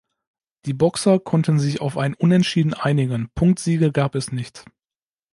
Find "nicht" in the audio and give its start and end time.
4.31-4.65